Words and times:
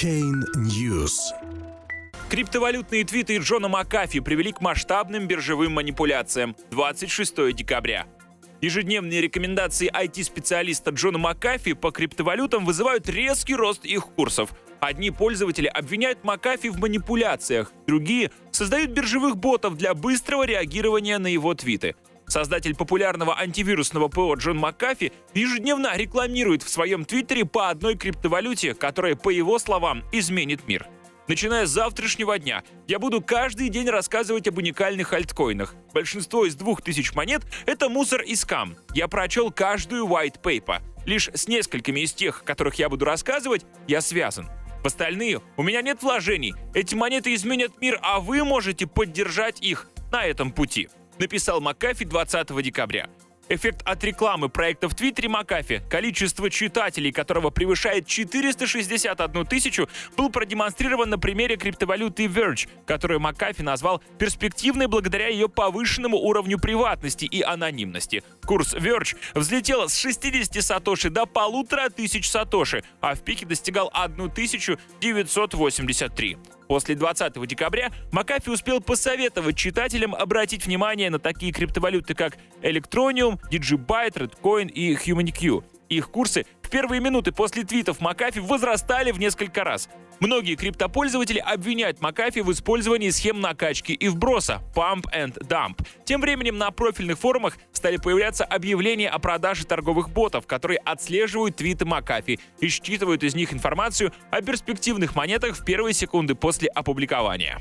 Chain 0.00 0.44
News. 0.56 1.12
Криптовалютные 2.30 3.04
твиты 3.04 3.36
Джона 3.36 3.68
Макафи 3.68 4.20
привели 4.20 4.50
к 4.50 4.62
масштабным 4.62 5.26
биржевым 5.26 5.72
манипуляциям 5.72 6.56
26 6.70 7.54
декабря. 7.54 8.06
Ежедневные 8.62 9.20
рекомендации 9.20 9.90
IT-специалиста 9.90 10.90
Джона 10.92 11.18
Макафи 11.18 11.74
по 11.74 11.90
криптовалютам 11.90 12.64
вызывают 12.64 13.10
резкий 13.10 13.54
рост 13.54 13.84
их 13.84 14.06
курсов. 14.06 14.54
Одни 14.80 15.10
пользователи 15.10 15.66
обвиняют 15.66 16.24
Макафи 16.24 16.68
в 16.68 16.78
манипуляциях, 16.78 17.70
другие 17.86 18.30
создают 18.52 18.92
биржевых 18.92 19.36
ботов 19.36 19.76
для 19.76 19.92
быстрого 19.92 20.44
реагирования 20.44 21.18
на 21.18 21.26
его 21.26 21.52
твиты. 21.52 21.94
Создатель 22.30 22.76
популярного 22.76 23.36
антивирусного 23.36 24.06
ПО 24.06 24.34
Джон 24.34 24.56
Макафи 24.56 25.12
ежедневно 25.34 25.96
рекламирует 25.96 26.62
в 26.62 26.68
своем 26.68 27.04
твиттере 27.04 27.44
по 27.44 27.70
одной 27.70 27.96
криптовалюте, 27.96 28.74
которая, 28.74 29.16
по 29.16 29.30
его 29.30 29.58
словам, 29.58 30.04
изменит 30.12 30.68
мир. 30.68 30.86
Начиная 31.26 31.66
с 31.66 31.70
завтрашнего 31.70 32.38
дня, 32.38 32.62
я 32.86 33.00
буду 33.00 33.20
каждый 33.20 33.68
день 33.68 33.88
рассказывать 33.88 34.46
об 34.46 34.58
уникальных 34.58 35.12
альткоинах. 35.12 35.74
Большинство 35.92 36.46
из 36.46 36.54
двух 36.54 36.82
тысяч 36.82 37.14
монет— 37.14 37.42
это 37.66 37.88
мусор 37.88 38.22
и 38.22 38.36
скам. 38.36 38.76
Я 38.94 39.08
прочел 39.08 39.50
каждую 39.50 40.06
white 40.06 40.40
paper. 40.40 40.82
Лишь 41.06 41.30
с 41.34 41.48
несколькими 41.48 42.00
из 42.00 42.12
тех, 42.12 42.42
о 42.42 42.44
которых 42.44 42.76
я 42.76 42.88
буду 42.88 43.06
рассказывать, 43.06 43.66
я 43.88 44.00
связан. 44.00 44.48
В 44.84 44.86
остальные 44.86 45.40
у 45.56 45.64
меня 45.64 45.82
нет 45.82 46.00
вложений. 46.00 46.54
Эти 46.74 46.94
монеты 46.94 47.34
изменят 47.34 47.80
мир, 47.80 47.98
а 48.02 48.20
вы 48.20 48.44
можете 48.44 48.86
поддержать 48.86 49.60
их 49.60 49.88
на 50.12 50.24
этом 50.24 50.52
пути 50.52 50.88
написал 51.20 51.60
Макафи 51.60 52.04
20 52.04 52.62
декабря. 52.62 53.08
Эффект 53.52 53.82
от 53.84 54.04
рекламы 54.04 54.48
проекта 54.48 54.88
в 54.88 54.94
Твиттере 54.94 55.28
Макафи, 55.28 55.82
количество 55.90 56.48
читателей 56.48 57.10
которого 57.10 57.50
превышает 57.50 58.06
461 58.06 59.44
тысячу, 59.44 59.88
был 60.16 60.30
продемонстрирован 60.30 61.10
на 61.10 61.18
примере 61.18 61.56
криптовалюты 61.56 62.26
Verge, 62.26 62.68
которую 62.86 63.18
Макафи 63.18 63.62
назвал 63.62 64.00
перспективной 64.20 64.86
благодаря 64.86 65.26
ее 65.26 65.48
повышенному 65.48 66.16
уровню 66.16 66.60
приватности 66.60 67.24
и 67.24 67.42
анонимности. 67.42 68.22
Курс 68.46 68.72
Verge 68.72 69.16
взлетел 69.34 69.88
с 69.88 69.98
60 69.98 70.62
сатоши 70.62 71.10
до 71.10 71.26
полутора 71.26 71.90
тысяч 71.90 72.30
сатоши, 72.30 72.84
а 73.00 73.16
в 73.16 73.24
пике 73.24 73.46
достигал 73.46 73.90
1983. 73.92 76.38
После 76.70 76.94
20 76.94 77.48
декабря 77.48 77.90
Макафи 78.12 78.48
успел 78.48 78.80
посоветовать 78.80 79.56
читателям 79.56 80.14
обратить 80.14 80.66
внимание 80.66 81.10
на 81.10 81.18
такие 81.18 81.52
криптовалюты, 81.52 82.14
как 82.14 82.36
Electroneum, 82.62 83.40
Digibyte, 83.50 84.12
ReddCoin 84.14 84.68
и 84.68 84.94
Humaniq. 84.94 85.64
Их 85.88 86.10
курсы 86.12 86.46
в 86.70 86.72
первые 86.72 87.00
минуты 87.00 87.32
после 87.32 87.64
твитов 87.64 88.00
Макафи 88.00 88.38
возрастали 88.38 89.10
в 89.10 89.18
несколько 89.18 89.64
раз. 89.64 89.88
Многие 90.20 90.54
криптопользователи 90.54 91.40
обвиняют 91.40 92.00
Макафи 92.00 92.38
в 92.38 92.52
использовании 92.52 93.10
схем 93.10 93.40
накачки 93.40 93.90
и 93.90 94.06
вброса 94.06 94.62
Pump 94.72 95.06
and 95.12 95.36
Dump. 95.48 95.84
Тем 96.04 96.20
временем 96.20 96.58
на 96.58 96.70
профильных 96.70 97.18
форумах 97.18 97.58
стали 97.72 97.96
появляться 97.96 98.44
объявления 98.44 99.08
о 99.08 99.18
продаже 99.18 99.66
торговых 99.66 100.10
ботов, 100.10 100.46
которые 100.46 100.78
отслеживают 100.78 101.56
твиты 101.56 101.86
Макафи 101.86 102.38
и 102.60 102.68
считывают 102.68 103.24
из 103.24 103.34
них 103.34 103.52
информацию 103.52 104.12
о 104.30 104.40
перспективных 104.40 105.16
монетах 105.16 105.56
в 105.56 105.64
первые 105.64 105.92
секунды 105.92 106.36
после 106.36 106.68
опубликования. 106.68 107.58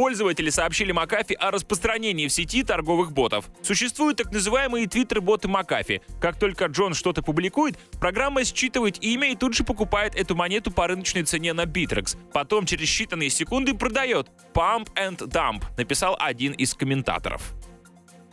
Пользователи 0.00 0.48
сообщили 0.48 0.92
Макафи 0.92 1.34
о 1.34 1.50
распространении 1.50 2.26
в 2.26 2.32
сети 2.32 2.62
торговых 2.62 3.12
ботов. 3.12 3.50
Существуют 3.60 4.16
так 4.16 4.32
называемые 4.32 4.86
твиттер-боты 4.86 5.46
Макафи. 5.46 6.00
Как 6.22 6.38
только 6.38 6.64
Джон 6.68 6.94
что-то 6.94 7.20
публикует, 7.20 7.78
программа 8.00 8.44
считывает 8.44 8.96
имя 9.04 9.30
и 9.30 9.36
тут 9.36 9.52
же 9.52 9.62
покупает 9.62 10.14
эту 10.16 10.34
монету 10.34 10.70
по 10.70 10.86
рыночной 10.86 11.24
цене 11.24 11.52
на 11.52 11.66
Bittrex. 11.66 12.16
Потом 12.32 12.64
через 12.64 12.88
считанные 12.88 13.28
секунды 13.28 13.74
продает. 13.74 14.28
Pump 14.54 14.88
and 14.94 15.18
Dump, 15.18 15.64
написал 15.76 16.16
один 16.18 16.52
из 16.52 16.72
комментаторов. 16.72 17.52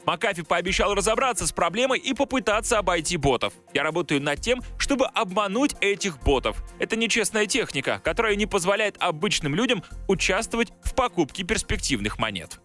Макафи 0.08 0.42
пообещал 0.42 0.96
разобраться 0.96 1.46
с 1.46 1.52
проблемой 1.52 2.00
и 2.00 2.14
попытаться 2.14 2.80
обойти 2.80 3.18
ботов. 3.18 3.54
Я 3.74 3.84
работаю 3.84 4.22
над 4.22 4.40
тем, 4.40 4.64
чтобы 4.78 5.06
обмануть 5.06 5.76
этих 5.82 6.24
ботов. 6.24 6.64
Это 6.80 6.96
нечестная 6.96 7.46
техника, 7.46 8.00
которая 8.02 8.38
не 8.38 8.46
позволяет 8.46 8.96
обычным 9.00 9.54
людям 9.54 9.84
участвовать 10.08 10.72
в 10.82 10.96
покупке 10.96 11.44
перспективных 11.44 12.20
монет. 12.20 12.62